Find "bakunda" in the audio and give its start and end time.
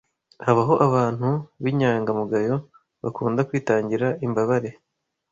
3.03-3.41